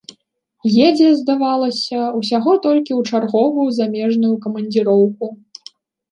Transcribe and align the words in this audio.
Едзе, 0.85 1.09
здавалася, 1.17 1.99
усяго 2.19 2.51
толькі 2.63 2.91
ў 2.99 3.17
чарговую 3.17 3.67
замежную 3.81 4.31
камандзіроўку. 4.47 5.25